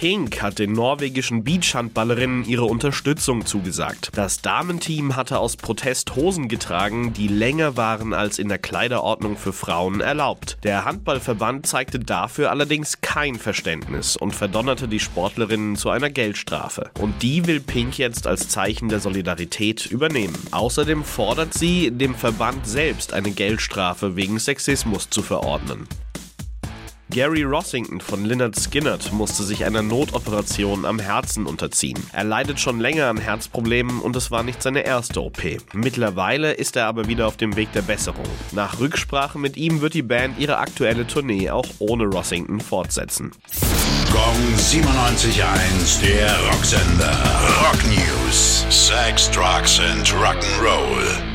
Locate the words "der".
8.48-8.56, 10.62-10.86, 18.88-19.00, 37.72-37.82, 46.02-46.38